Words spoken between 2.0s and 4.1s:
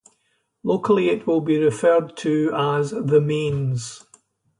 to as "the mains".